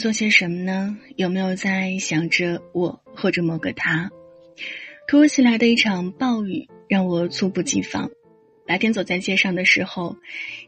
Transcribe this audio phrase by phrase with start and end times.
[0.00, 0.96] 做些什么呢？
[1.16, 4.10] 有没有在想着我或者某个他？
[5.06, 8.10] 突如其来的一场暴雨让我猝不及防。
[8.66, 10.16] 白天走在街上的时候，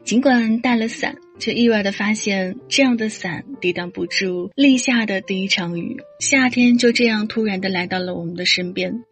[0.03, 5.97] 尽管带了伞，却意外的发现这样的伞抵挡不住立夏的第一场雨。
[6.19, 9.03] 夏天就这样突然的来到了我们的身边，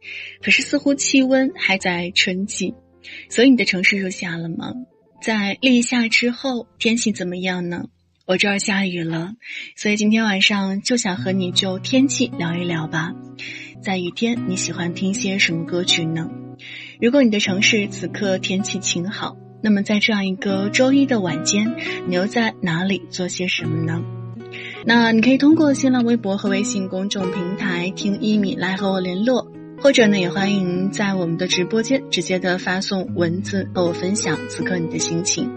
[0.43, 2.75] 可是似乎气温还在春季。
[3.27, 4.73] 所以你的城市入夏了吗？
[5.19, 7.85] 在立夏之后，天气怎么样呢？
[8.31, 9.33] 我这儿下雨了，
[9.75, 13.11] 所以今天晚上就想和你就天气聊一聊吧。
[13.83, 16.29] 在雨天，你喜欢听些什么歌曲呢？
[17.01, 21.75] 如果你的城市此刻天气晴好，那么在这样一个周一的晚间，
[22.07, 24.01] 你又在哪里做些什么呢？
[24.85, 35.51] 那你可以通过新浪微博和微信公众平台“听一米”来和我联络，或者呢，也欢迎在我们的直播间直接的发送文字和我分享此刻你的心情。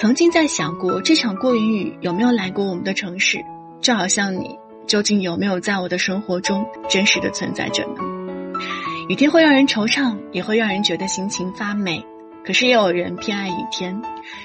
[0.00, 3.36] 曾经在想过，这场过云雨有没有来过我们的城市？
[3.82, 8.00] 就好像你，究竟有没有在我的生活中真实的存在着呢？
[9.10, 12.02] 雨天会让人惆怅，也会让人觉得心情发霉。
[12.46, 14.00] 可是也有人偏爱雨天，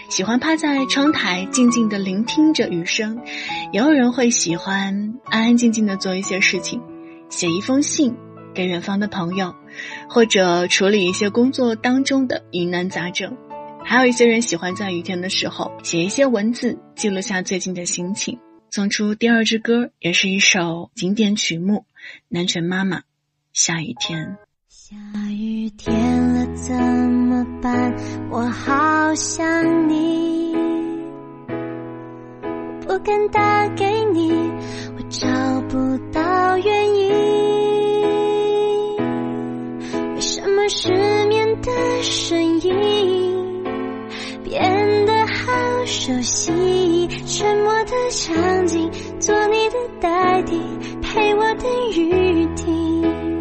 [0.09, 3.15] 喜欢趴在窗台静静的聆听着雨声；
[3.71, 6.81] 也有人会喜欢安安静静的做一些事情，
[7.29, 8.13] 写一封信
[8.53, 9.55] 给远方的朋友，
[10.09, 13.37] 或者处理一些工作当中的疑难杂症。
[13.87, 18.39] 还有一些人喜欢在雨天的时候写一些文字，记录下最近的心情，
[18.71, 21.77] 送出第二支歌，也是一首经典曲目
[22.27, 22.97] 《南拳妈妈》。
[23.53, 24.37] 下雨天，
[24.67, 24.95] 下
[25.31, 25.93] 雨天
[26.33, 27.95] 了怎么办？
[28.31, 30.53] 我好想你，
[32.81, 34.31] 不敢打给你，
[34.97, 37.13] 我找不到原因。
[40.15, 40.89] 为什么失
[41.27, 41.71] 眠的
[42.01, 43.14] 声音
[45.97, 47.07] 熟悉？
[47.25, 50.61] 沉默的场景，做你的代替，
[51.01, 53.34] 陪我等雨停。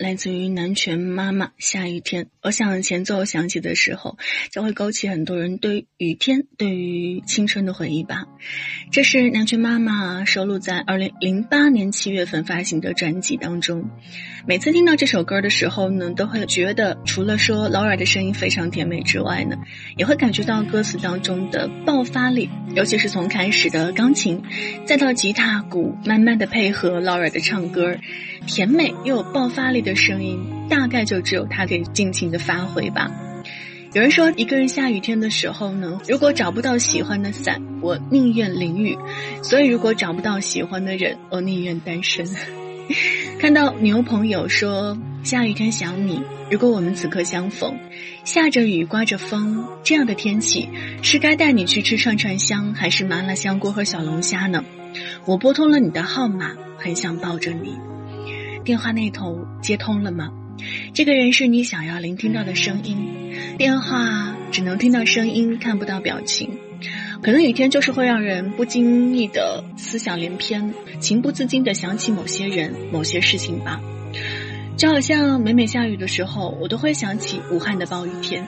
[0.00, 2.28] 来自于南拳妈妈下雨天。
[2.42, 4.16] 我想前奏响起的时候，
[4.50, 8.24] 将会勾起很多人对雨天、对于青春的回忆吧。
[8.90, 13.90] 这是南拳妈妈收录在二零零八年七月份发行的专辑当中。
[14.46, 19.58] 每次听到这首歌的时候呢，都会觉得除了说劳尔的声音非常甜美之外呢，
[19.98, 24.42] 也会感觉到歌词当中的爆发力，尤其是从开始的钢琴，
[24.86, 27.98] 再到吉他、鼓，慢慢的配合劳尔的唱歌，
[28.46, 33.10] 甜美又有爆发力的的声音，大概就只有他可以尽情的发挥吧。
[33.92, 38.94] 有人说，一个人下雨天的时候呢，如果找不到喜欢的伞，我宁愿淋雨；
[39.42, 42.24] 所以，如果找不到喜欢的人，我宁愿单身。
[43.40, 47.76] 看到牛朋友说下雨天想你，如果我们此刻相逢，
[48.24, 50.68] 下着雨刮着风，这样的天气
[51.02, 54.64] 是该带你去吃串串香，还是麻辣香锅和小龙虾呢？
[55.24, 57.76] 我拨通了你的号码，很想抱着你。
[58.64, 60.30] 电话那头接通了吗？
[60.92, 62.96] 这个人是你想要聆听到的声音，
[63.56, 66.50] 电话只能听到声音，看不到表情。
[67.22, 73.80] 可能雨天就是会让人不经意的思想连篇，情不自禁的想起某些人、某些事情吧。
[74.76, 78.46] 就好像每每下雨的时候，我都会想起武汉的暴雨天。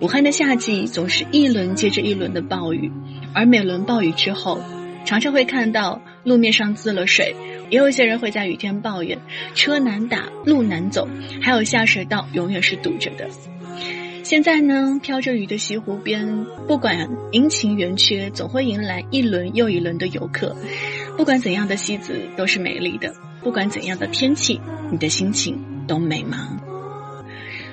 [0.00, 2.90] 武汉的夏季总是一轮接着一轮的暴雨，
[3.32, 4.60] 而每轮暴雨之后，
[5.04, 7.34] 常常会看到路面上渍了水。
[7.70, 9.18] 也有一些人会在雨天抱怨
[9.54, 11.08] 车难打、路难走，
[11.42, 13.28] 还有下水道永远是堵着的。
[14.22, 20.54] 现在呢，飘着雨的西湖边，不管阴晴圆缺，总会迎来一轮又一轮的游客。
[21.16, 24.60] 不管怎样的西子都是美丽的，不管怎样的天气，
[24.90, 26.60] 你的心情都美吗？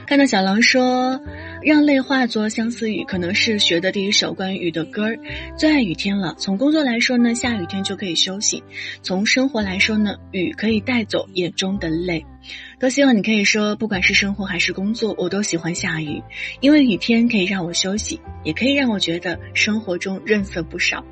[0.08, 1.20] 看到小狼说。
[1.66, 5.18] 让泪化作相思雨，可能是学的第一首关于雨的歌儿。
[5.58, 6.36] 最爱雨天了。
[6.38, 8.62] 从工作来说呢，下雨天就可以休息；
[9.02, 12.24] 从生活来说呢，雨可以带走眼中的泪。
[12.80, 16.22] 多希望你可以说，不管是生活还是工作，我都喜欢下雨，
[16.62, 21.04] 因为雨天可以让我休息，也可以让我觉得生活中润色不少。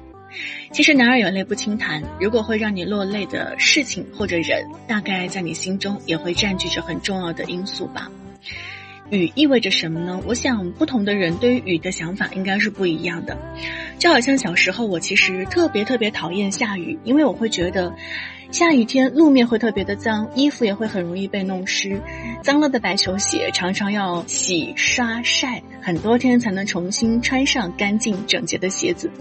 [0.72, 8.08] 其实男儿有泪不轻弹，如果会让你落泪的事情或者人，大概在你心中也会占据着很重要的因素吧。
[9.10, 10.20] 雨意味着什么呢？
[10.26, 13.38] 我想不同的人对于雨的想法应该是不一样的。
[14.00, 17.94] 就好像小时候，我其实特别特别讨厌下雨，因为我会觉得，
[18.50, 22.02] 下雨天路面会特别的脏，衣服也会很容易被弄湿，
[22.42, 29.12] 脏了的白球鞋常常要洗刷晒很多天才能重新穿上干净整洁的鞋子，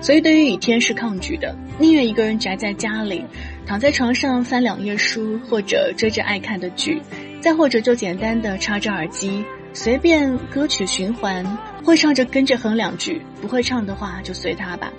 [0.00, 3.24] 所以对于雨天是抗拒的，宁愿一个人宅在家里，
[3.66, 7.00] 躺在床上翻两页书，或者追着爱看的剧。
[7.40, 11.44] 再或者就简单的插着耳机，随便歌曲循环，
[11.84, 14.92] 会唱着跟着哼两句，不会唱的话就随他吧。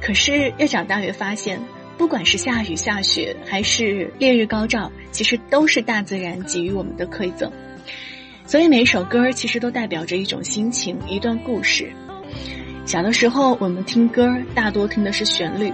[0.00, 1.60] 可是越长大越发现，
[1.96, 7.50] 不管是下雨下雪，还是烈日高照，其实都是大自然给予我们的馈赠。
[8.46, 11.88] 所以每一首歌其实都代表着一种心情，一段故事。
[12.84, 15.70] 小的时候我们听歌，大多听的是旋律；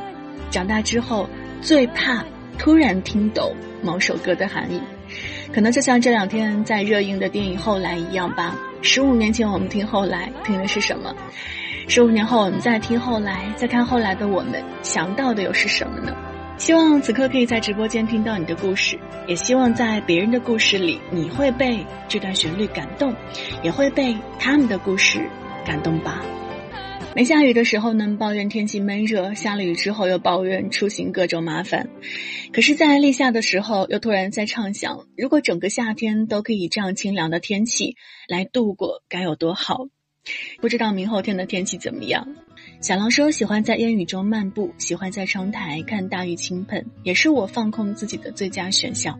[0.51, 1.27] 长大之后，
[1.63, 2.23] 最怕
[2.59, 4.79] 突然听懂某首歌的含义。
[5.53, 8.55] 可能就像这两天在热映的电影《后来》一样吧。
[8.83, 11.15] 十五年前我们听《后来》，听的是什么？
[11.89, 16.15] 十五年后我们再听《后来》，再看《后来的我们》，想到的又是什么呢？
[16.59, 23.15] 希望此刻可以在直播间听到你的故事，也希望在别人的故事里，你会被这段旋律感动，
[23.63, 25.21] 也会被他们的故事
[25.65, 26.23] 感动吧。
[27.17, 31.89] 没下雨的时候呢，抱怨天气闷热；下了雨之后，又抱怨出行各种麻烦。
[32.53, 37.97] 可是，在立夏的时候，又突然在畅想：如果整个夏天都可以这样清凉的天气
[38.29, 39.89] 来度过，该有多好！
[40.61, 42.29] 不知道明后天的天气怎么样？
[42.83, 49.19] 小狼说：“喜欢在烟雨中漫步，喜欢在窗台看大雨倾盆，也是我放空自己的最佳选项。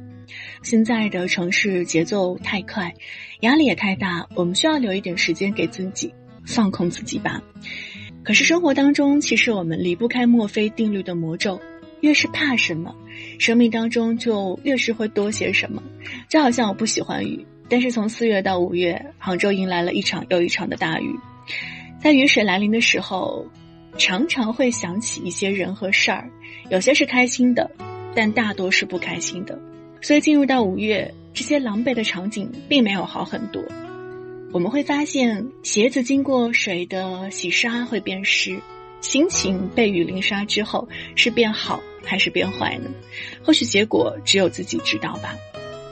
[0.63, 2.93] 现在的城市节奏太快，
[3.41, 6.13] 压力也太大，我们需要留一点时间给自己，
[6.45, 7.43] 放空自己吧。”
[8.27, 11.61] 可是生活当中，其实我们离不开墨菲定律的魔咒，
[12.01, 12.93] 越是怕什么，
[13.39, 15.81] 生命当中就越是会多些什么。
[16.29, 21.15] 就好像我不喜欢雨，但是从四月到五月，杭州迎来了一场又一场的大雨。
[22.03, 23.47] 在雨水来临的时候，
[23.97, 26.29] 常常会想起一些人和事儿，
[26.69, 27.71] 有些是开心的，
[28.13, 29.57] 但大多是不开心的。
[30.03, 33.63] 所以进入到五月，这些狼狈的场景并没有好很多。
[34.57, 38.59] 我们会发现，鞋子经过水的洗刷会变湿，
[39.03, 42.89] 心情被雨淋刷之后是变好还是变坏呢？
[43.45, 45.35] 或许结果只有自己知道吧。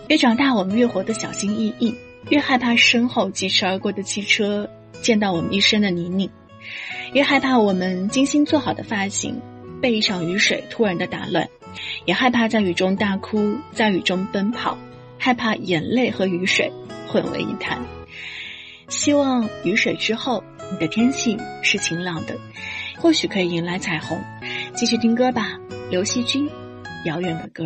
[0.09, 1.94] 越长大，我们越活得小心翼翼，
[2.30, 4.66] 越害怕身后疾驰而过的汽车
[5.02, 6.30] 溅到我们一身的泥泞，
[7.12, 9.38] 越害怕我们精心做好的发型
[9.83, 11.47] 被一场雨水突然的打乱，
[12.06, 14.78] 也害怕在雨中大哭，在雨中奔跑，
[15.18, 16.73] 害怕眼泪和雨水
[17.06, 17.78] 混为一谈。
[18.96, 22.38] 希望雨水之后，你的天气是晴朗的，
[22.96, 24.18] 或许可以迎来彩虹。
[24.74, 25.58] 继续听歌吧，
[25.90, 26.48] 刘惜君，
[27.04, 27.64] 《遥远的歌》。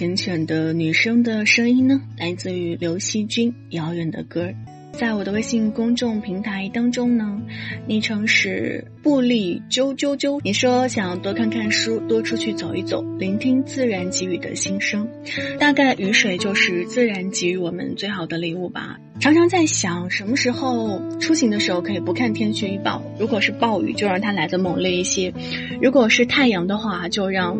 [0.00, 4.46] 这首缱绻的女生的声音呢，来自于刘惜君《遥远的歌》。
[4.94, 7.38] 在我的微信公众平台当中呢，
[7.86, 10.40] 昵称是布利啾啾啾。
[10.42, 15.06] 你说想要多看看书，多出去走一走，聆听自然给予的心声。
[15.58, 18.96] 大概雨水就是自然给予我们最好的礼物吧。
[19.20, 23.02] 常常在想，什么时候出行的时候可以不看天气预报？
[23.18, 25.34] 如果是暴雨，就让它来的猛烈一些；
[25.82, 27.58] 如果是太阳的话，就让。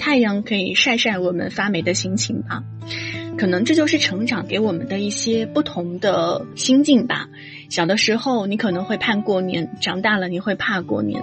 [0.00, 2.64] 太阳可以晒晒我们发霉的心情吧，
[3.36, 7.28] 可能这就是成长给我们的一些不同的心境吧。
[7.68, 11.22] 小的时候你可能会盼过年，长大了你会怕过年。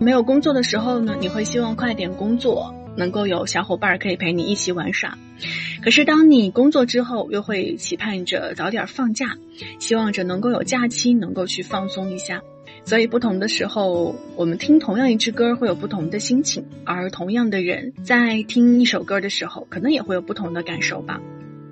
[0.00, 5.16] 没有工作的时候呢，你会希望快点工作，能够有小伙伴可以陪你一起玩耍。
[5.82, 9.38] 可是当你工作之后，又会期盼着早点放假，
[9.80, 12.42] 希望着能够有假期，能够去放松一下。
[12.88, 21.20] 所以，不同的时候，我们听同样一支歌会有不同的心情，而同样的人在听一首歌的时候，可能也会有不同的感受吧。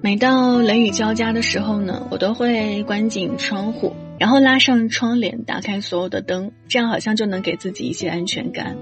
[0.02, 8.76] 每到雷雨交加的时候呢，我都会关紧窗户，然后拉上窗帘，打开所有的灯，这样好像就能给自己一些安全感。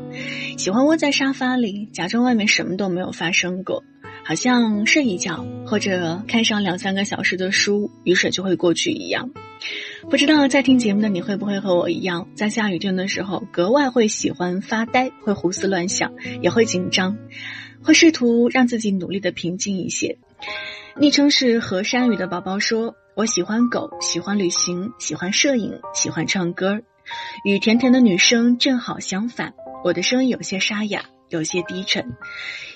[0.58, 3.84] 喜欢窝在沙发里，假装外面什么都没有发生过，
[4.24, 9.30] 好像睡一觉或者看上两三个小时的书，雨水就会过去一样。
[10.10, 17.16] 不知道在听节目的你会不会和我一样，在下雨天的时候格外会喜欢发呆，会胡思乱想，也会紧张，
[17.82, 20.18] 会试图让自己努力的平静一些。
[20.96, 26.80] 昵称是河山雨的宝宝说：“我喜欢狗，喜欢旅行，喜欢摄影，喜欢唱歌。
[27.44, 32.12] 与甜甜的女生正好相反，我的声音有些沙哑，有些低沉。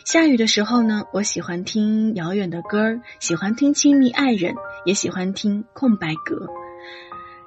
[0.04, 6.48] 下雨的时候呢，我喜欢听遥远的歌儿，喜欢听亲密爱人，也喜欢听空白格。”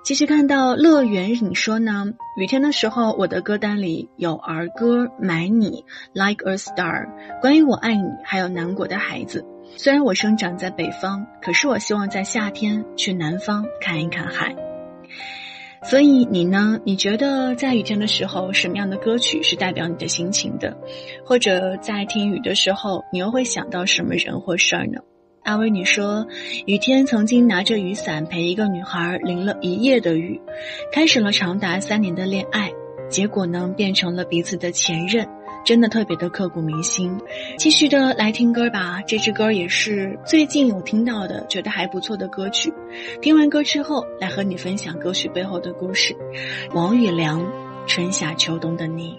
[0.04, 2.06] 其实看到乐园，你说呢？
[2.36, 5.70] 雨天的时候，我的歌单里有儿歌《买你》
[6.14, 7.08] ，Like a Star，
[7.40, 9.46] 关于我爱你，还有南国的孩子。
[9.78, 14.56] 虽然我生长在北方，可是我希望在夏天去南方看一看海。
[15.84, 16.80] 所以你呢？
[16.84, 20.76] 你觉得在雨天的时候，什么样的歌曲是代表你的心情的？
[21.24, 25.00] 或者在听雨的时候，你又会想到什么人或事儿呢？
[25.44, 26.28] 阿威女说，
[26.66, 30.40] 雨天曾经拿着雨伞陪一个女孩淋了一夜的雨，
[30.92, 32.72] 开始了长达三年的恋爱，
[33.10, 35.28] 结果呢变成了彼此的前任，
[35.66, 37.20] 真的特别的刻骨铭心。
[37.58, 42.72] 继续的来听歌吧，这支歌也是最近我听到的，觉得还不错的歌曲。
[43.20, 46.16] 听完歌之后，来和你分享歌曲背后的故事。
[46.74, 47.42] 王宇良，
[47.88, 49.18] 《春夏秋冬的你》。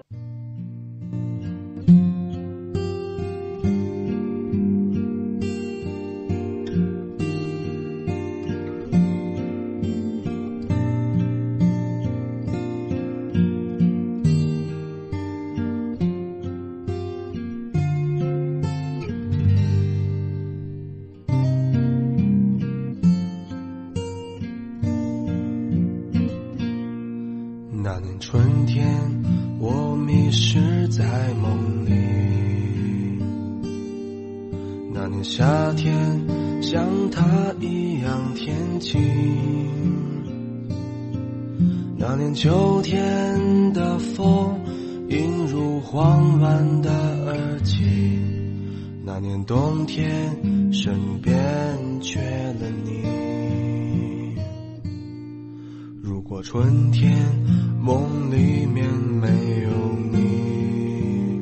[57.82, 58.88] 梦里面
[59.20, 59.28] 没
[59.64, 59.70] 有
[60.10, 61.40] 你，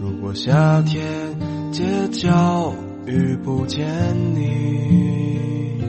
[0.00, 1.06] 如果夏天。
[1.70, 2.72] 街角
[3.06, 3.86] 遇不见
[4.34, 5.80] 你，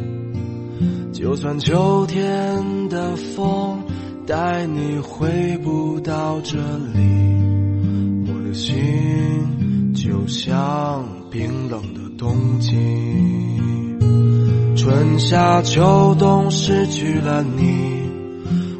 [1.13, 3.81] 就算秋天的风
[4.27, 6.99] 带你回不到这里，
[8.27, 12.75] 我的心就像冰冷的冬季。
[14.75, 18.08] 春夏秋冬失去了你，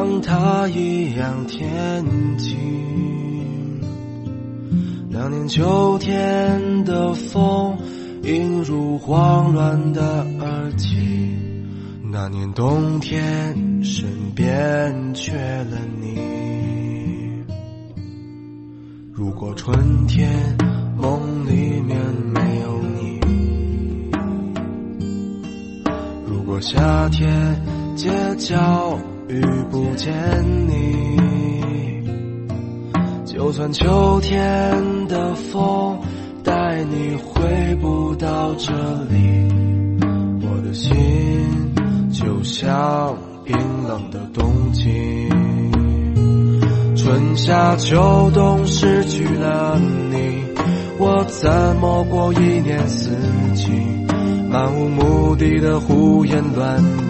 [0.00, 2.02] 像他一样天
[2.38, 2.56] 晴，
[5.10, 7.76] 那年秋天的风
[8.22, 11.36] 映入慌乱的耳际，
[12.10, 16.18] 那年冬天身边缺了你。
[19.12, 20.56] 如果春天
[20.96, 21.98] 梦里面
[22.32, 23.20] 没有你。
[26.26, 27.60] 如果夏天
[27.94, 28.08] 街
[28.38, 28.98] 角
[29.30, 29.40] 遇
[29.70, 30.12] 不见
[30.66, 32.02] 你，
[33.24, 36.00] 就算秋天的风
[36.42, 38.72] 带你回不到这
[39.08, 39.48] 里，
[40.42, 40.92] 我的心
[42.10, 45.28] 就像冰冷的冬季。
[46.96, 50.40] 春夏秋冬失去了你。
[50.98, 53.10] 我怎么过一年四
[53.54, 53.70] 季？
[54.50, 57.09] 漫无目的的胡言乱语，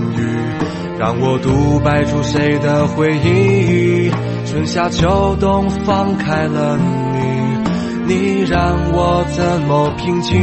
[1.01, 4.11] 让我独白出谁的回忆？
[4.45, 6.77] 春夏秋冬放开了
[8.05, 10.39] 你，你让我怎么平静？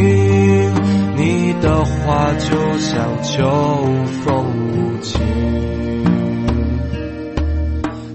[1.14, 3.48] 你的话就像秋
[4.24, 5.20] 风无情。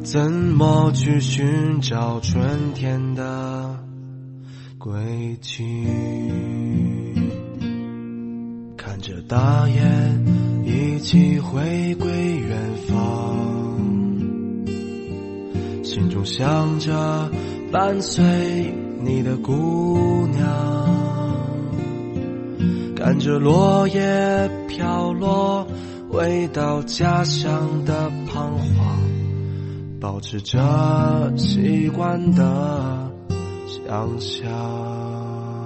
[0.03, 3.79] 怎么去寻找春天的
[4.77, 4.91] 轨
[5.39, 5.63] 迹？
[8.75, 10.52] 看着大雁
[10.93, 13.35] 一起回归远方，
[15.83, 17.31] 心中想着
[17.71, 18.23] 伴随
[19.01, 20.47] 你的姑娘，
[22.95, 25.65] 看着落叶飘落，
[26.11, 29.01] 回到家乡的彷徨。
[29.99, 33.11] 保持着习惯的
[33.65, 35.62] 想象。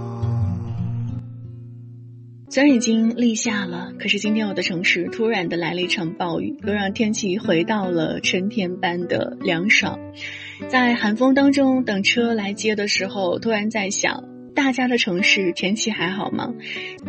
[2.58, 10.00] 虽然已经立夏了，可是今天我的城市突然的来了一场暴雨，又让天气回到了春天般的凉爽。
[10.68, 14.24] 在寒风当中等车来接的时候，突然在想，
[14.56, 16.52] 大家的城市天气还好吗？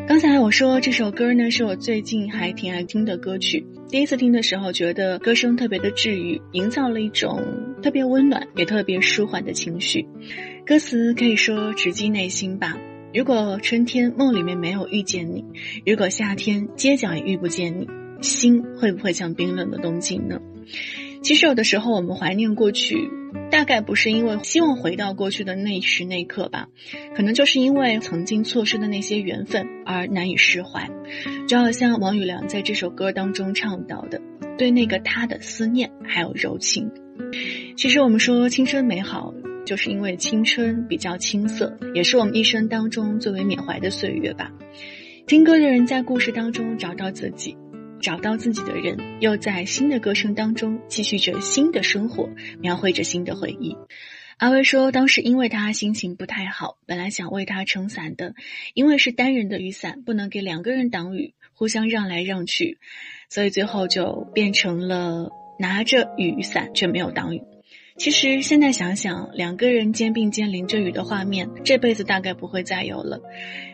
[0.06, 3.66] 刚才我说这首歌呢，是我最近还挺爱听的歌曲。
[3.88, 7.42] 第一次听的时候，觉得歌声特别的治愈，营造了一种
[7.82, 10.06] 特别温暖也特别舒缓的情绪。
[10.66, 12.76] 歌词可以说直击内心吧。
[13.14, 15.44] 如果春天梦里面没有遇见你，
[15.86, 17.88] 如果夏天街角也遇不见你，
[18.20, 20.40] 心会不会像冰冷的冬季呢？
[21.22, 23.10] 其实有的时候我们怀念过去，
[23.50, 26.68] 大概不是因为希望回到过去的那时那刻吧，
[27.16, 30.88] 可能就是因为曾经错失的那些缘分而难以释怀。
[31.48, 34.20] 就好像王宇良在这首歌当中唱到的，
[34.58, 36.90] 对那个他的思念还有柔情。
[37.76, 39.34] 其实我们说青春美好，
[39.68, 44.50] 就是因为青春比较青涩，也是我们一生当中最为缅怀的岁月吧。
[45.26, 47.54] 听歌的人在故事当中找到自己。
[48.00, 53.76] 找到自己的人，又在新的歌声当中继续着新的生活，描绘着新的回忆。
[54.38, 58.34] 阿威说，当时因为他心情不太好，本来想为他撑伞的，
[58.72, 62.78] 因为是单人的雨伞，不能给两个人挡雨，互相让来让去，
[63.28, 67.42] 所以最后就变成了拿着雨伞却没有挡雨。
[67.98, 73.20] 其实现在想想，两个人肩并肩淋着雨的画面，这辈子大概不会再有了。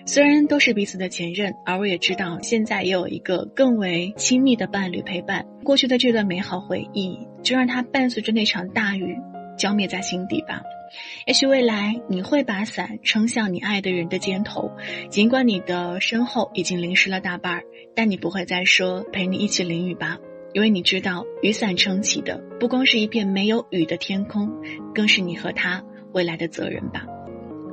[0.07, 5.45] 虽然都是彼此的前任，而我也知道，现在也有一个更为亲密的伴侣陪伴。
[5.63, 9.15] 过去的这段美好回忆，就让它伴随着那场大雨
[9.59, 10.63] 浇灭在心底吧。
[11.27, 14.71] 也许未来你会把伞撑向你爱的人的肩头，
[15.11, 20.19] 尽管你的身后已经淋湿了大半儿，但你不会再说陪你一起淋雨吧。
[20.55, 24.49] 因为你知道，雨伞撑起的不光是一片没有雨的天空，
[24.95, 27.05] 更是你和他未来的责任吧。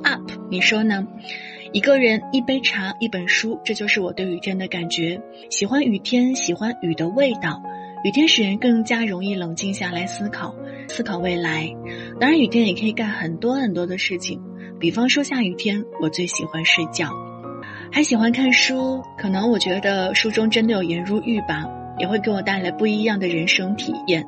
[0.02, 1.06] Up，你说呢？
[1.72, 5.22] 一个人，一杯茶，一本书，这就是我对雨天的感觉。
[5.48, 7.62] 喜欢雨天，喜欢雨的味道。
[8.04, 10.52] 雨天使人更加容易冷静下来思考，
[10.88, 11.72] 思考未来。
[12.18, 14.42] 当然，雨天也可以干很多很多的事情，
[14.80, 17.08] 比方说下雨天，我最喜欢睡觉，
[17.92, 19.00] 还喜欢看书。
[19.16, 21.64] 可能我觉得书中真的有颜如玉吧。
[21.98, 24.26] 也会给我带来不一样的人生体验。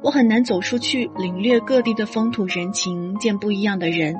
[0.00, 4.14] 我很难走出去领略各地的风土人情，见不一样的人，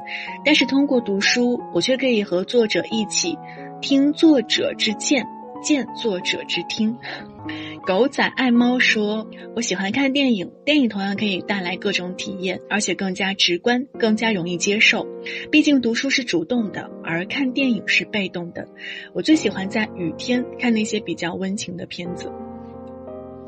[0.44, 3.38] 但是通过读书，我却可以和作者一起
[3.80, 5.24] 听作者之见，
[5.62, 6.96] 见作者之听。
[7.86, 15.06] 狗仔爱猫说：“我喜欢看电影，电影同样可以带来各种体验，而且更加直观，更加容易接受。
[15.52, 18.66] 毕竟读书是主动的，而看电影是被动的。
[19.14, 22.32] 我最喜欢在雨天看那些比较温情的片子。”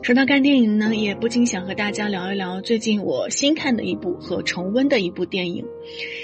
[0.02, 5.64] 说到看电影呢，也不禁想和大家聊一聊最近我新看的一部和重温的一部电影。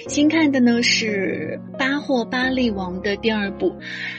[0.09, 3.77] 新看的呢是《巴霍巴利王》的第二部，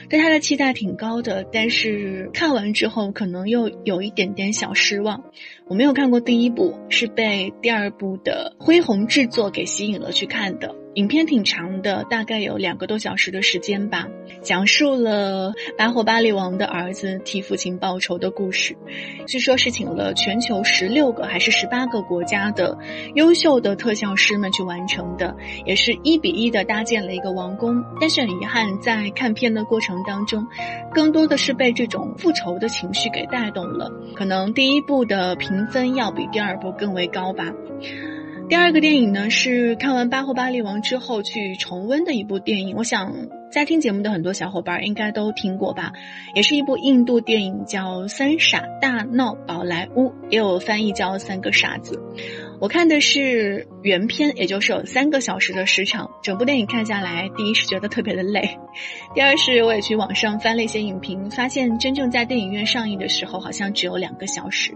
[0.09, 5.23] 对他的期待挺高的，但是看完之后可能又有一点点小失望。
[5.67, 10.75] 我没有看过第一部，是被第二部的恢宏制作给吸引了去看的。
[10.97, 14.07] 影片挺长的，大概有两个多小时的时间吧，
[14.41, 18.75] 讲述了巴霍巴利王的儿子替父亲报仇的故事。
[19.27, 22.75] 据说是请了全球十六个还是十八个国家的
[23.13, 27.83] 优秀的特效师们去完成的，也是一比一的搭建了一个王宫。
[28.01, 30.47] 但是很遗憾，在看片的过程当中，
[30.95, 33.87] 更多的是被这种复仇的情绪给带动了。
[34.15, 37.53] 可能第一部的评分要比第二部更为高吧。
[38.49, 43.13] 第二个电影呢是看完《巴霍巴利王》之后去重温的一部电影，我想
[43.51, 45.91] 在听节目的很多小伙伴应该都听过吧，
[46.33, 51.95] 也是一部印度电影，叫《三傻大闹宝莱坞》，也有翻译叫《三个傻子》。
[52.61, 56.11] 我看的是原片，也就是有三个小时的时长。
[56.21, 58.59] 整部电影看下来，第一是觉得特别的累，
[59.15, 64.73] 第二是我也去网上翻了一些影评，发现真正在电影院上映的时候，好像只有两个小时，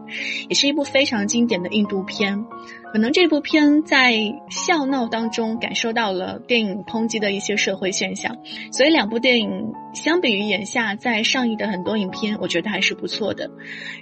[0.48, 2.46] 也是一部非常经典的印度片。
[2.94, 4.14] 可能这部片在
[4.50, 8.36] 笑闹当中感受到了电影抨击的一些社会现象，
[8.72, 13.50] 所以两部电影相比于眼下在上映的很多影片，我觉得还是不错的。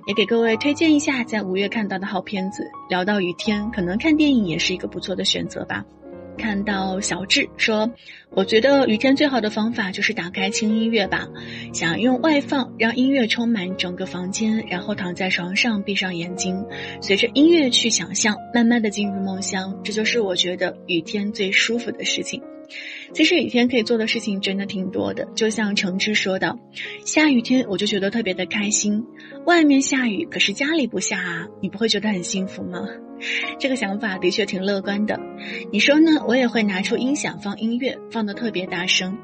[0.08, 2.64] 也给各位推荐一下在五月看到的好片子。
[2.90, 5.86] 聊到雨天，可能看电影也是一个不错的选择吧。
[6.38, 7.92] 看到小智说
[8.32, 11.28] ：“我觉得雨天最好的方法就是打开轻音乐吧，
[11.74, 16.66] 想用外放让音乐充满整个房间，然后躺在床上闭上眼睛，
[17.02, 19.82] 随着音乐去想象，慢慢的进入梦乡。
[19.84, 22.42] 这就是我觉得雨天最舒服的事情。”
[23.14, 26.56] 其实雨天可以做的事情真的挺多的，就像橙汁说的，
[27.04, 29.04] 下雨天我就觉得特别的开心。
[29.50, 32.86] 外面下雨，可是家里不下啊，你不会觉得很幸福吗？
[33.58, 35.20] 这个想法的确挺乐观的。
[35.72, 36.24] 你说呢？
[36.28, 39.18] 我也会拿出音响放音乐，放的特别大声，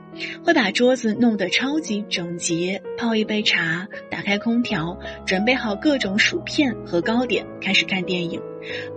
[0.43, 8.41] 会把桌子弄得超级整洁，泡一杯茶，打开空调，准备好各种薯片和糕点，开始看电影。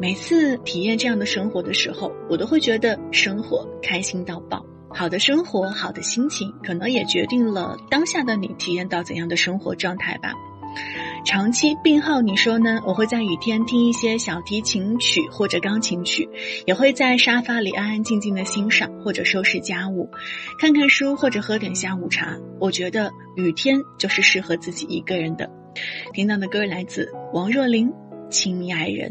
[0.01, 4.65] 每次体验这样的生活的时候，我都会觉得生活开心到爆。
[4.89, 10.33] 好的生活，好的心情，可能也决定了当下的你体验到怎样的生活状态吧。
[11.25, 12.81] 长期病号，你说呢？
[12.87, 16.29] 我会在雨天听一些小提琴曲或者钢琴曲，
[16.67, 20.09] 也会在沙发里安安静静的欣赏或者收拾家务，
[20.59, 22.39] 看看书或者喝点下午茶。
[22.61, 25.51] 我觉得雨天就是适合自己一个人的。
[26.15, 27.89] 听到的歌来自王若琳，
[28.31, 29.11] 《亲密爱人》。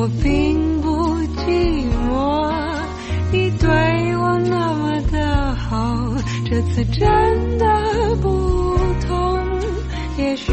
[0.00, 0.88] 我并不
[1.42, 2.54] 寂寞，
[3.32, 3.68] 你对
[4.16, 6.14] 我那么的好，
[6.48, 7.66] 这次真的
[8.22, 8.76] 不
[9.08, 9.40] 同。
[10.16, 10.52] 也许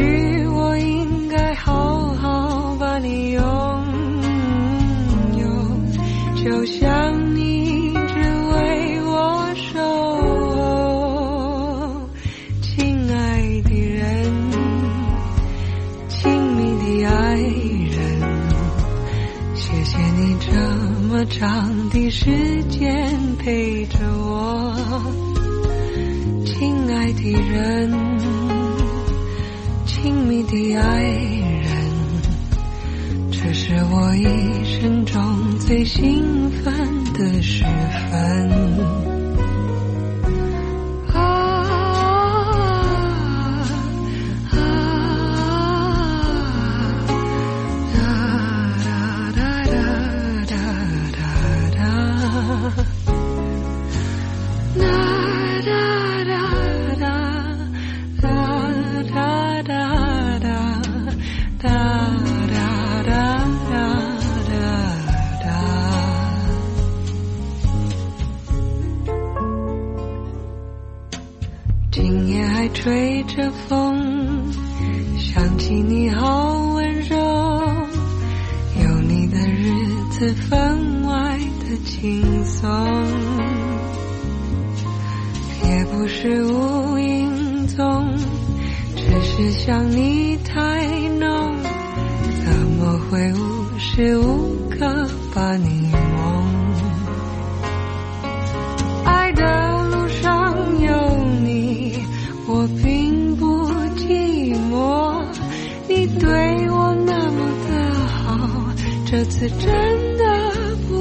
[109.17, 110.93] 这次真的不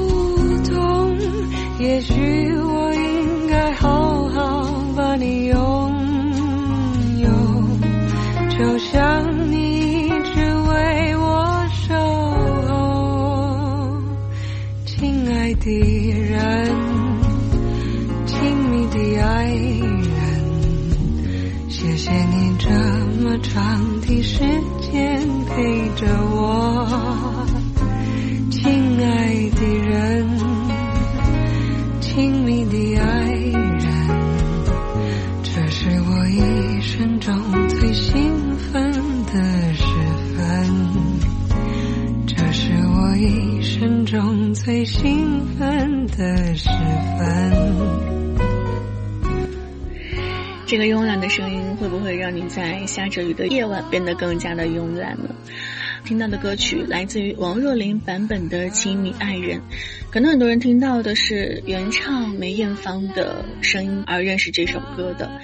[0.69, 1.17] 同。
[1.79, 2.13] 也许
[2.55, 5.57] 我应该好好把你拥
[7.19, 7.27] 有，
[8.57, 11.93] 就像你一直为我守
[12.69, 13.97] 候，
[14.85, 15.69] 亲爱的
[50.75, 55.33] 这个慵懒的声音会不会让你在下着雨的夜晚变得更加的慵懒呢？
[56.03, 59.57] 听到的歌曲来自于王若琳版本的《亲密爱人》，
[60.11, 65.39] 可能很多人听到的是原唱梅艳芳的声音而认识这首歌的。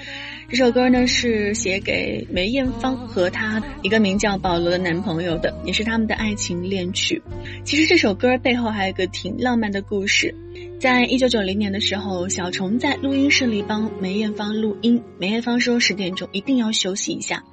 [0.52, 7.22] 这首歌呢是写给梅艳芳和她一个名叫保罗的男朋友的，也是他们的爱情恋曲。
[7.64, 10.34] 其实这首歌背后还有一个挺浪漫的故事。
[10.78, 15.02] 在一九九零年的时候，小虫在录音室里帮梅艳芳录音。
[15.18, 17.44] 梅艳芳说十点钟一定要休息一下，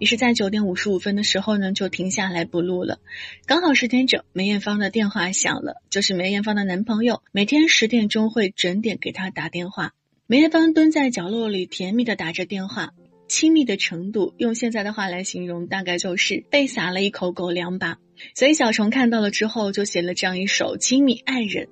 [0.00, 2.98] 于是，在九点五十五分的时候呢，就停下来不录了。
[3.46, 9.92] 刚好十点整，梅艳芳的电话响了，就是梅艳芳的男朋友，每天十点钟会准点给她打电话。
[10.30, 12.90] 梅艳芳蹲在角落里，甜蜜的打着电话，
[13.28, 17.96] 亲密的程度，用现在的话来形容，大概就是被撒了一口狗粮吧。
[18.34, 21.64] 所以小虫看到了之后，就写了这样一首《亲密爱人》，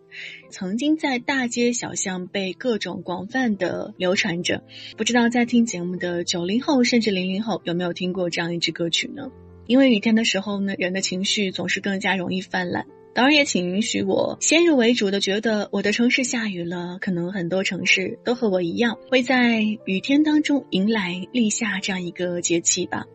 [0.48, 4.64] 曾经在大街小巷被各种广泛的流传着。
[4.96, 9.30] 不知道在听节目的九零后甚至零零后有没有听过这样一支歌曲呢？
[9.66, 12.86] 因为雨天的时候呢，人的情绪总是更加容易泛滥。
[13.16, 23.06] 当然，也请允许我先入为主的觉得，我的城市下雨了，可能很多城市都和我一样，会在雨天当中迎来立夏这样一个节气吧。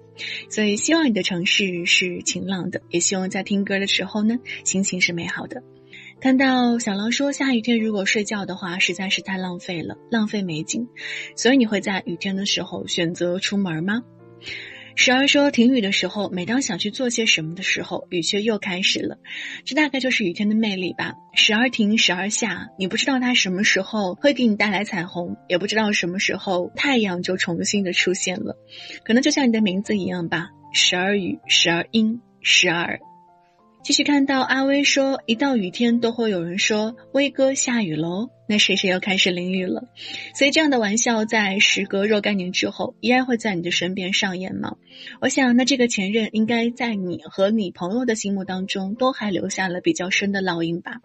[0.49, 5.61] 所以，希望你的城市是晴朗的，也希望在听歌的时候呢，心情是美好的。
[6.19, 10.87] 看到小狼说，下雨天如果睡觉的话，实在是太浪费了，浪费美景。
[11.35, 14.01] 所以，你会在雨天的时候选择出门吗？
[14.95, 19.17] 时而说停雨的时候，每当想去做些什么的时候，雨却又开始了。
[19.65, 21.13] 这大概就是雨天的魅力吧。
[21.33, 28.57] 时而停，时而下，你不知道它什么时候会给你带来彩虹，也不知道什么时候太阳就重新的出现了。
[29.03, 32.99] 可能就像你的名字一样吧，时而雨，时而阴，时而。
[33.83, 39.83] 继续看到阿威说，一到雨天都会有人说威哥下雨喽，那谁谁又开始淋雨了？
[40.35, 44.75] 所以这样的玩笑在时隔若干年之后，依然会在你的身边上演吗？
[45.19, 51.01] 我想，那这个前任应该在你和你朋友的心目当中都还留下了比较深的烙印吧。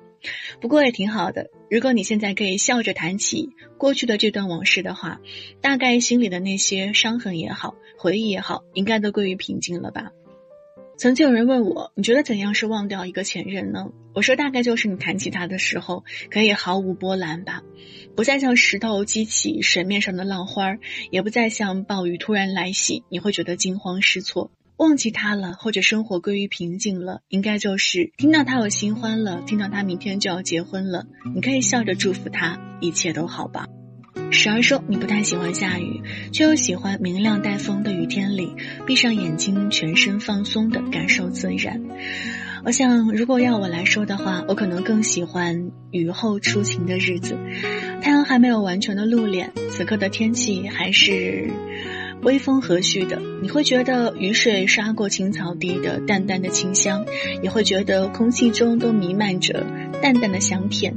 [0.60, 3.48] 不过也挺好的，如果你现在可以笑着谈起
[3.78, 5.18] 过去的这段往事的话，
[5.62, 10.10] 大概心里的那些伤痕也好，回忆也好，应该都归于平静了吧。
[10.98, 13.90] 曾经有人问我，你觉得怎样是忘掉一个前任呢？
[14.14, 17.62] 我说大概就是你谈起他的时候，可以毫无波澜吧，
[18.16, 20.78] 不再像石头激起水面上的浪花，
[21.10, 24.50] 也不再像暴雨突然来袭，你会觉得惊慌失措。
[24.78, 33.66] 忘记他了，或者生活归于平静了，应该就是听到他有新欢了，听到他明天就要结婚了，你可以笑着祝福他，一切都好吧。
[34.30, 36.02] 时而说你不太喜欢下雨，
[36.32, 38.52] 却又喜欢明亮带风的雨天里，
[38.86, 41.80] 闭上眼睛，全身放松的感受自然。
[42.64, 47.38] 我想，如果要我来说的话，我可能更喜欢雨后初晴的日子，
[48.02, 51.48] 太阳还没有完全的露脸，此刻的天气还是
[52.22, 57.06] 微风和煦的，你会觉得雨水刷过青草地的淡淡的清香，
[57.40, 59.64] 也会觉得空气中都弥漫着
[60.02, 60.92] 淡淡的香甜，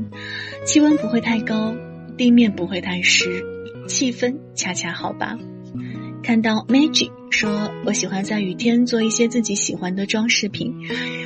[0.66, 1.76] 气温不会太高。
[2.20, 3.41] 地面不会太湿，
[3.88, 5.39] 气氛恰恰好吧。
[6.30, 10.72] 看到 Magic 说，我喜欢在雨天做一些自己喜欢的装饰品。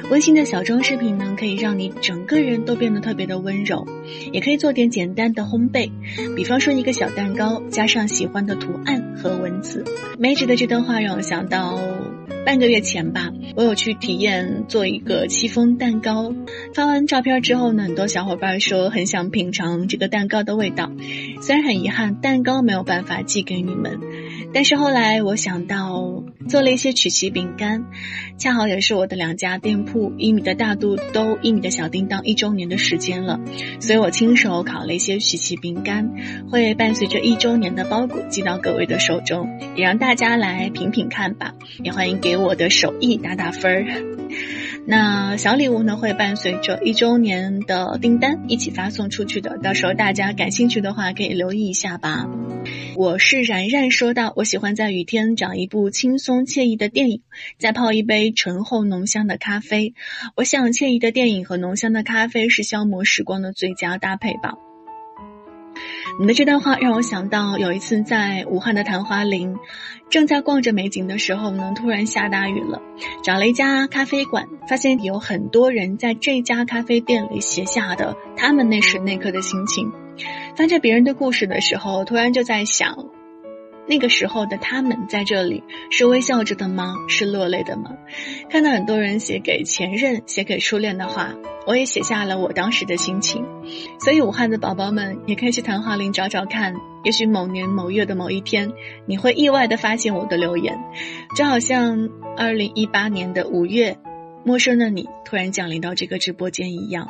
[0.10, 3.86] 温馨的小装饰品呢，可以让你整个人都变得特别的温柔。
[4.32, 5.92] 也可以做点简单的烘焙，
[6.38, 9.84] 比方说一个小蛋糕，加上喜欢的图案和文字。
[10.18, 11.78] Magic 的这段话让我想到
[12.46, 16.34] 半个月前吧，我有去体验做一个戚风蛋糕。
[16.74, 20.90] 发完照片之后呢，很多小伙伴说很想品尝这个蛋糕的味道。
[21.42, 24.00] 虽然很遗憾，蛋糕没有办法寄给你们，
[24.54, 27.86] 但是后来我想到做了一些曲奇饼干，
[28.38, 33.40] 恰好也是我的两家店铺一米的大肚兜、一米的小叮当一周年的时间了，
[33.80, 36.12] 所以我亲手烤了一些曲奇饼干，
[36.52, 41.56] 会伴随着一周年的包裹寄到各位的手中，也让大家来品品看吧。
[41.84, 43.86] 也欢迎给我的手艺打打分儿。
[44.86, 49.58] 那小礼物呢，会伴随着一周年的订单一起发送出去的。
[49.60, 52.30] 到时候大家感兴趣的话，可以留意一下吧。
[52.96, 57.22] 我是然然，说到我喜欢在雨天找一部轻松惬意的电影，
[57.58, 59.94] 再泡一杯醇厚浓香的咖啡。
[60.36, 64.56] 我想，惬意的电影和浓香的咖啡是消磨时光的最佳搭配吧。
[66.20, 69.58] 你的这段话让我想到，有一次在武汉的昙花林，
[70.10, 72.82] 正在逛着美景的时候呢，突然下大雨了。
[73.24, 79.92] 找了一家咖啡馆，发现有很多人在这家咖啡店里写下的他们那时那刻的心情。
[80.56, 83.08] 翻着别人的故事的时候，突然就在想。
[83.88, 86.96] 那个时候的他们在这里是微笑着的吗？
[87.10, 87.92] 是落泪的吗？
[88.50, 91.34] 看到很多人写给前任、写给初恋的话，
[91.68, 93.46] 我也写下了我当时的心情。
[94.00, 98.72] 所以武汉的宝宝们也可以去昙华林找找看，也许某年某月的某一天，
[99.06, 100.80] 你会意外的发现我的留言，
[101.36, 103.98] 就好像二零一八年的五月，
[104.46, 107.10] 陌生的你突然降临到这个直播间一样。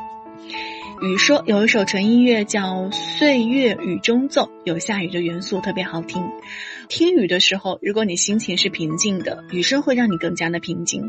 [1.04, 6.24] 雨说有一首纯音乐叫《岁月雨中奏》，有下雨的元素，特别好听。
[6.88, 11.02] 听雨的时候，如果你心情是平静的，雨声会让你更加的平静；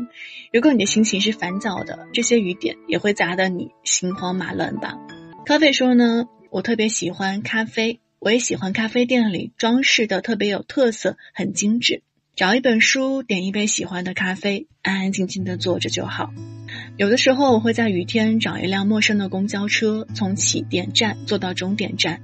[0.51, 4.97] 如果你的心情是烦躁的，这些雨点也会砸得你心慌马乱吧。
[5.45, 12.01] 咖啡说呢，我特别喜欢咖啡，我也喜欢咖啡店里装饰的特别有特色，很精致。
[12.35, 16.31] 找一本书，点一杯喜欢的咖啡，安安静静的坐着就好。
[16.95, 22.21] 有的时候我会在雨天找一辆陌生的公交车，从起点站坐到终点站，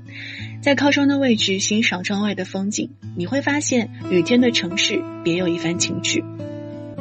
[0.62, 2.92] 在靠窗的位置欣赏窗外的风景。
[3.18, 6.24] 你会发现，雨天的城市别有一番情趣。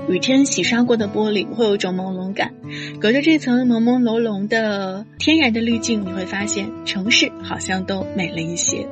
[0.09, 2.55] 雨天洗刷过的玻璃会有一种朦胧感，
[2.99, 8.89] 隔着这层朦朦胧胧的天然的滤镜，你会发现城市好像都美了一些。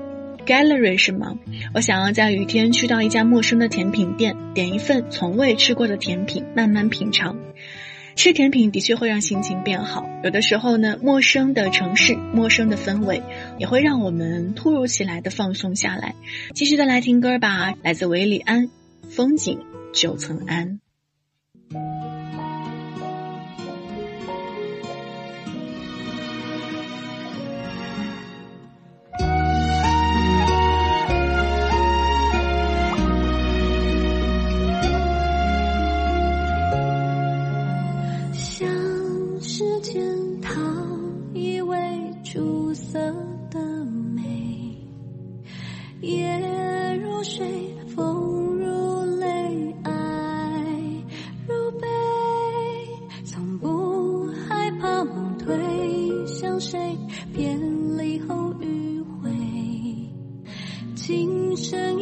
[0.48, 1.38] Gallery 是吗？
[1.74, 7.36] 我想要在雨天去到一家陌生的甜品店，点一份从未吃过的甜品，慢慢品尝。
[8.16, 10.08] 吃甜品的确会让心情变好。
[10.24, 13.22] 有的时候呢，陌生的城市、陌生的氛围，
[13.58, 16.14] 也会让我们突如其来的放松下来。
[16.54, 18.68] 继续的来听歌吧，来自维里安，
[19.10, 19.60] 《风景
[19.92, 20.46] 九层
[61.58, 61.98] 安》。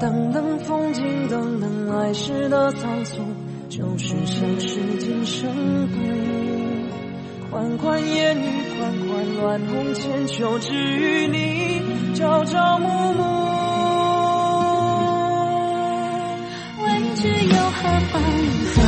[0.00, 3.20] 等等风景，等等来时的仓促，
[3.68, 5.50] 就是城市今生
[5.88, 5.98] 故。
[7.50, 8.46] 款款烟雨，
[8.78, 11.82] 款款乱红千秋，只与你
[12.14, 13.22] 朝朝暮暮。
[16.82, 16.86] 未
[17.16, 17.80] 知又何
[18.10, 18.22] 妨？
[18.74, 18.80] 再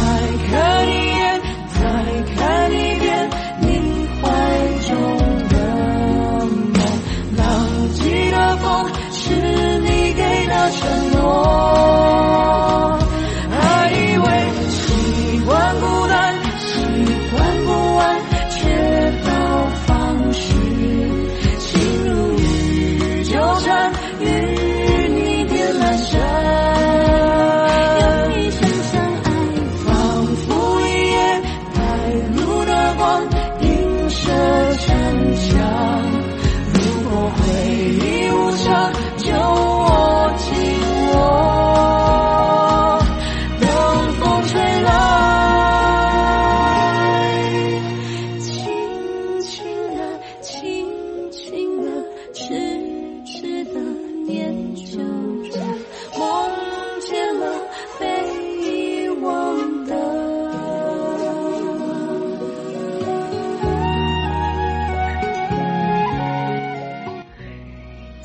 [0.49, 0.51] 看
[0.89, 1.12] 一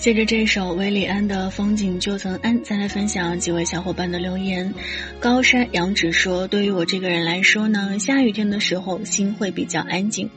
[0.08, 4.74] 借着这首韦礼安的《风景旧曾谙》，再来分享几位小伙伴的留言。
[5.20, 10.30] 高山杨芷说：“对于我这个人来说呢，下雨天的时候心会比较安静，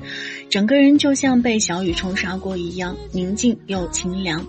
[0.50, 4.44] 整个人就像被小雨冲刷过一样，宁静又清凉。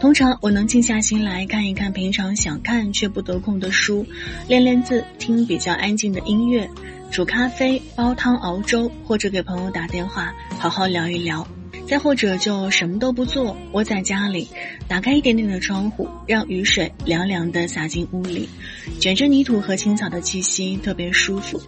[0.00, 4.04] 通常我能静下心来看一看平常想看却不得空的书，
[4.48, 6.68] 练练字，听比较安静的音乐，
[7.12, 11.46] 煮咖啡、煲汤、熬粥，或者给朋友打电话，好好聊一聊。”
[11.88, 14.46] 再或者就什么都不做，窝在家里，
[14.86, 18.46] 打开一点点的窗户，让雨水凉凉的洒进屋里，
[19.00, 21.58] 卷着泥土和青草的气息，特别舒服。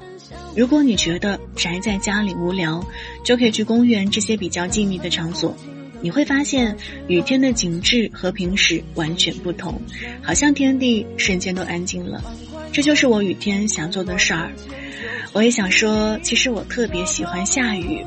[0.54, 2.84] 如果你觉得宅在家里无聊，
[3.24, 5.56] 就可以去公园这些比较静谧的场所，
[6.02, 6.76] 你会发现
[7.08, 9.80] 雨天的景致和平时完全不同，
[10.20, 12.22] 好像天地瞬间都安静了。
[12.72, 14.52] 这就是我雨天想做的事儿。
[15.32, 18.04] 我也想说，其实我特别喜欢下雨。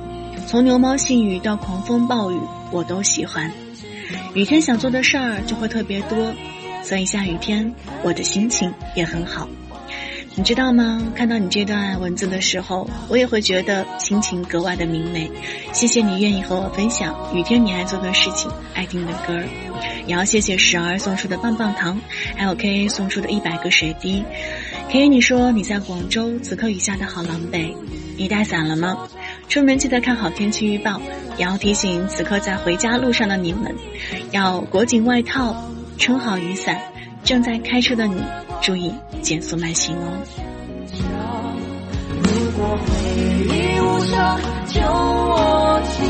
[0.48, 2.40] 从牛毛细雨到狂风暴雨，
[2.72, 3.52] 我都喜欢。
[4.34, 6.34] 雨天想做的事儿就会特别多，
[6.84, 7.74] 所以下雨天
[8.04, 9.48] 我的心情也很好。
[10.36, 11.00] 你知道吗？
[11.16, 15.30] 看到你这段文字的时候，我也会觉得心情格外的明媚。
[15.72, 19.46] 谢谢你愿意和我分享雨天你爱做的事情、爱听的歌儿。
[20.08, 22.02] 也要谢谢时儿送出的棒棒糖，
[22.36, 24.24] 还有 K A 送出的一百个水滴。
[24.90, 27.76] K A 你说你在广州，此刻雨下的好狼狈，
[28.18, 29.08] 你带伞了吗？
[29.54, 31.00] 出门记得看好天气预报，
[31.38, 33.72] 也要提醒此刻在回家路上的你们，
[34.32, 35.56] 要裹紧外套，
[36.00, 36.76] 撑好雨伞。
[37.24, 38.20] 正在开车的你，
[38.64, 38.92] 注意
[39.22, 40.10] 减速慢行哦。
[42.24, 42.88] 如果回
[43.46, 44.18] 忆无声，
[44.74, 46.04] 就握紧，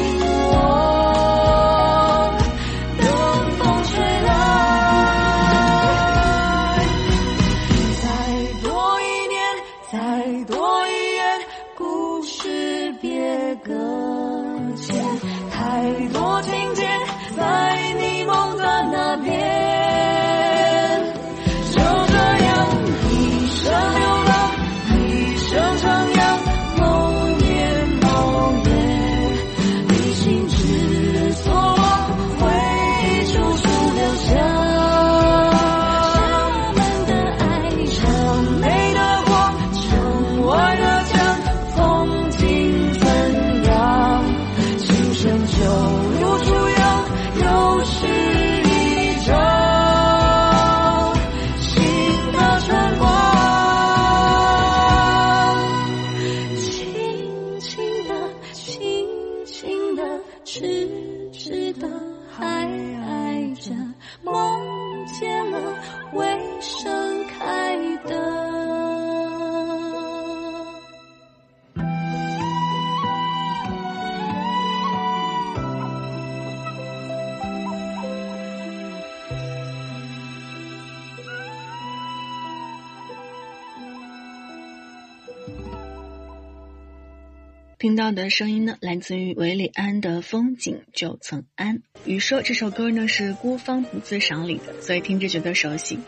[87.84, 91.73] 听到的声音呢，来自于韦礼安的《风景就曾谙》。
[92.05, 95.99] 雨说这首歌呢是孤芳不自赏里的，所以听着觉得熟悉。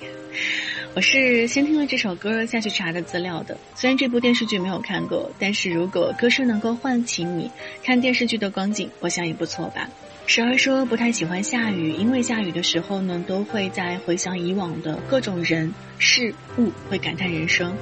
[0.94, 3.58] 我是先听了这首歌下去查的资料的。
[3.76, 7.52] 虽然这部电视剧没有看过，但是如果歌声能够唤起你
[7.84, 9.90] 看电视剧的光景，我想也不错吧。
[10.28, 17.76] 时而说不太喜欢下雨，因为下雨的时候呢，都会在回想以往的各种人事物，会感叹人生。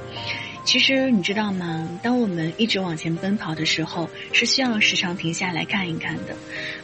[0.64, 1.88] 其实你知道吗？
[2.02, 6.34] 当我们一直往前奔跑的时候，是需要时常停下来看一看的，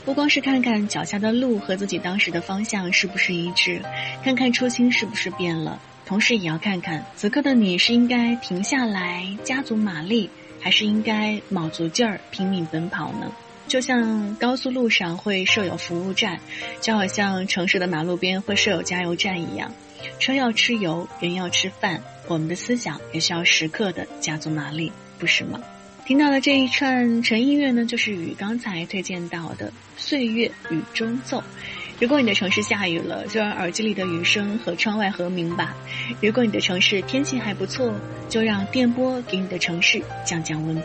[0.04, 3.80] 不光是看看脚下的路和自己当时的方向是不是一致，
[4.22, 10.28] 看看初心是不是变了，同时也要看看此刻的你是应该停下来加足马力，
[10.60, 13.32] 还是应该卯足劲儿拼命奔跑呢？
[13.66, 16.38] 就像高速路上会设有服务站，
[16.80, 19.72] 就好像城市的马路边会设有加油站一样。
[20.18, 25.60] 车要吃油，人要吃饭，我们的思想也需要时刻的加足马力，不是吗？
[26.06, 31.38] 听到的这一串纯音乐呢，就是与刚才推荐到的《岁月雨中奏》。
[32.00, 35.74] 如果你的城市下雨了，就让耳机里的雨声和窗外和鸣吧；
[36.20, 37.94] 如果你的城市天气还不错，
[38.28, 40.82] 就让电波给你的城市降降温。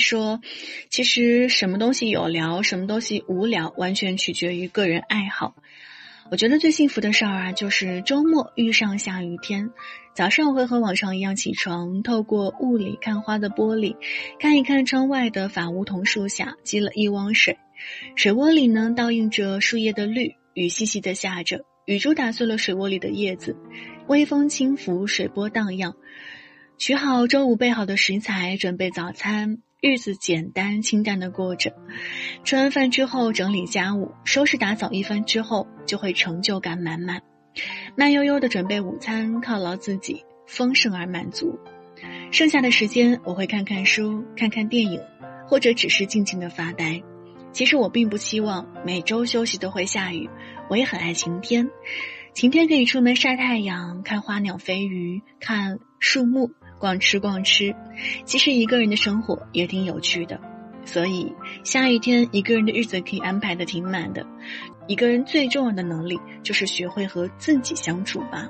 [0.00, 0.40] 说
[0.90, 5.54] ：“其实什么东西有聊，什么东西无聊，完全取决于个人爱好。
[6.32, 9.70] 我觉得最幸福的事儿啊，就是周末遇上下雨天，
[10.14, 13.96] 早上我会和往常一样起床，透过雾里看花的玻璃，
[14.38, 17.58] 看一看窗外的法梧桐树下积了一汪水，
[18.14, 23.56] 水窝里呢倒映着树叶的绿，雨细细的下着，雨珠打碎了水窝里的叶子，
[24.06, 25.96] 微风轻拂，水波荡漾。
[26.78, 29.58] 取好周五备好的食材，准备早餐。
[29.80, 31.74] 日子简单清淡的过着，
[32.44, 37.22] 吃完饭之后整理家务、收拾打扫一番之后，就会成就感满满，
[37.96, 41.58] 慢悠悠的准备午餐，犒劳自己，丰盛而满足。
[42.30, 45.00] 剩下的时间，我会看看书、看看电影，
[45.46, 47.02] 或者只是静静的发呆。
[47.52, 50.28] 其实我并不希望每周休息都会下雨，
[50.68, 51.70] 我也很爱晴天。
[52.34, 56.50] 晴天可以出门晒太阳，看花鸟飞鱼，看树木。
[56.80, 57.72] 逛吃逛吃，
[58.24, 60.40] 其实一个人的生活也挺有趣的，
[60.84, 64.26] 所以下雨天一个人的日子可以安排的挺满的。
[64.88, 68.48] 一个人最重要的能力就是学会和自己相处吧。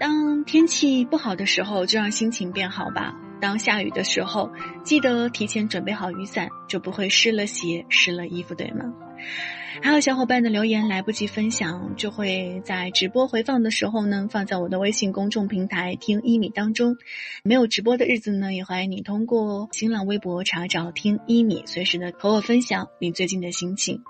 [0.00, 3.14] 当天气不好的时候，就让心情变好吧。
[3.40, 4.50] 当下雨的时候，
[4.82, 8.92] 记得提前准备好雨伞，就不会湿了鞋、湿了衣服，对吗？
[9.82, 16.96] 还有小伙伴的留言来不及分享，就会在直播回放的时候呢，放在我的微信公众平台“听一米”当中。
[17.44, 24.02] 没有直播的日子呢，也欢迎你通过新浪微博查找“听一米”，随时的和我分享你最近的心情。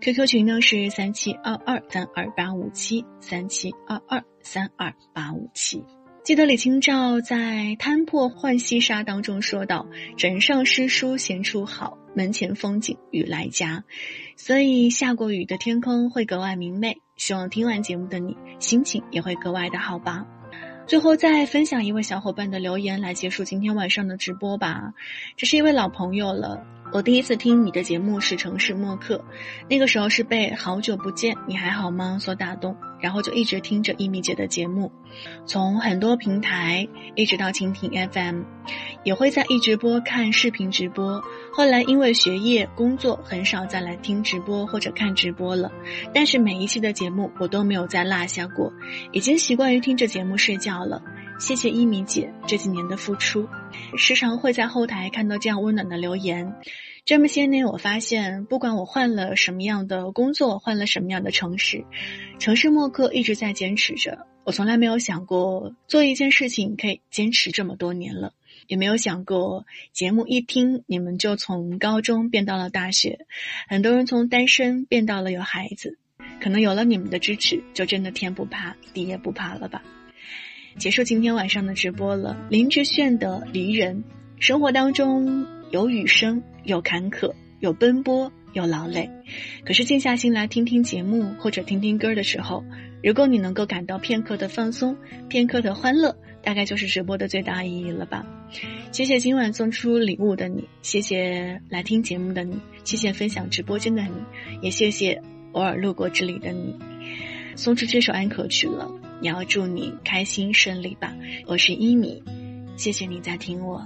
[0.00, 5.84] QQ 群呢是三七二二三二八五七三七二二三二八五七。
[6.30, 7.36] 记得李清照在
[7.76, 13.82] 《摊破浣溪沙》当中说道：“枕上诗书闲处好，门前风景雨来佳。”
[14.38, 16.98] 所以下过雨的天空会格外明媚。
[17.16, 20.24] 希望听完节目的你心情也会格外的好吧。
[20.86, 24.92] 最后再分享一位小伙伴的留言来结束今天晚上的直播吧。
[25.36, 26.64] 这是一位老朋友了。
[26.92, 29.16] 我第一次听你的节目是《城市默客》，
[29.68, 34.90] 那个时候是被“好久不见，你还好吗”所打动，然后就一直听着一米姐的节目，
[35.46, 38.42] 从很多平台一直到蜻蜓 FM，
[39.04, 41.22] 也会在一直播看视频直播。
[41.52, 45.70] 后来因为学业工作，很少再来听直播或者看直播了，
[46.12, 48.72] 但是每一期的节目我都没有再落下过，
[49.12, 51.00] 已经习惯于听着节目睡觉了。
[51.40, 53.48] 谢谢一米姐这几年的付出，
[53.96, 56.54] 时常会在后台看到这样温暖的留言。
[57.06, 61.86] 这么些年，我发现，不管我换了什么样的工作，换了什么样的城市，
[62.38, 64.26] 城市默客一直在坚持着。
[64.44, 68.34] 我从来没有想过做一件事情可以坚持这么多年了，
[68.68, 69.64] 也没有想过
[69.94, 73.26] 节目一听，你们就从高中变到了大学，
[73.66, 75.98] 很多人从单身变到了有孩子，
[76.40, 79.82] 可能有了你们的支持，就真的天不怕地也不怕了吧。
[80.78, 82.36] 结束今天晚上的直播了。
[82.48, 83.96] 林志炫的《离人》，
[84.38, 89.10] 生活当中有雨声，有坎坷，有奔波，有劳累。
[89.64, 92.64] 可是静下心来听听节目或者听听歌的时候，
[93.02, 94.96] 如果你能够感到片刻的放松，
[95.28, 98.24] 片刻的欢乐，大概就是直播的最大意义了吧。
[98.92, 104.10] 谢谢今晚送出礼物的你，谢谢来听节目的你，谢谢分享直播间的你，
[104.62, 105.20] 也谢谢
[105.52, 106.74] 偶尔路过这里的你。
[107.56, 108.90] 送出这首安可曲了。
[109.20, 111.14] 也要祝你开心顺利吧，
[111.46, 112.22] 我是依米，
[112.76, 113.84] 谢谢你在听我，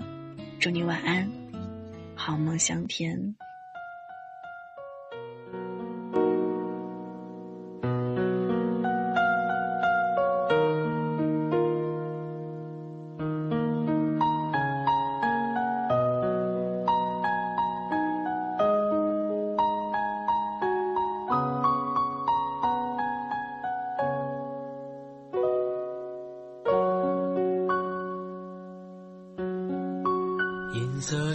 [0.60, 1.28] 祝你晚安，
[2.14, 3.34] 好梦香甜。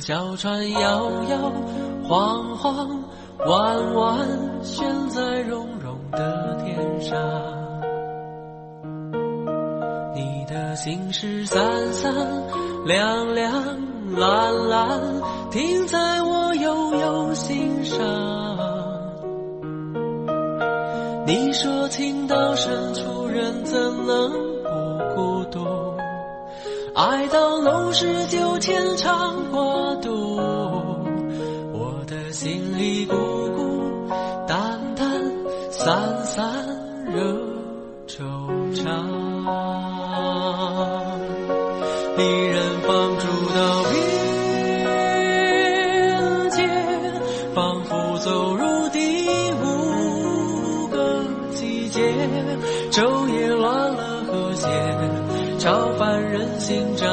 [0.09, 0.79] 小船摇
[1.29, 1.37] 摇
[2.03, 3.03] 晃晃，
[3.45, 4.27] 弯弯
[4.63, 7.15] 悬在绒绒的天上。
[10.15, 12.11] 你的心事散散
[12.87, 13.53] 两两
[14.15, 14.99] 蓝蓝，
[15.51, 17.99] 停在我悠悠心上。
[21.27, 24.31] 你说情到深处人怎能
[24.63, 25.67] 不孤独？
[26.95, 29.68] 爱到浓时就牵肠挂
[48.29, 48.99] 走入第
[49.53, 51.25] 五个
[51.55, 51.99] 季节，
[52.91, 54.67] 昼夜乱了和谐。
[55.57, 57.07] 超凡人心涨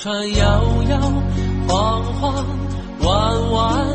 [0.00, 1.00] 船摇摇
[1.66, 2.46] 晃晃，
[3.00, 3.87] 弯弯